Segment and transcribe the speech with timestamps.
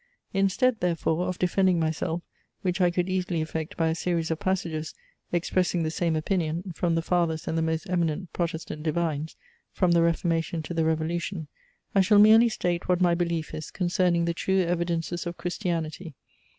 [0.33, 2.23] Instead, therefore, of defending myself,
[2.63, 4.95] which I could easily effect by a series of passages,
[5.31, 9.35] expressing the same opinion, from the Fathers and the most eminent Protestant Divines,
[9.71, 11.49] from the Reformation to the Revolution,
[11.93, 16.15] I shall merely state what my belief is, concerning the true evidences of Christianity.